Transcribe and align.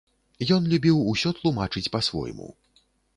Ён 0.55 0.63
любіў 0.71 1.03
усё 1.11 1.33
тлумачыць 1.39 1.91
па-свойму. 1.97 2.49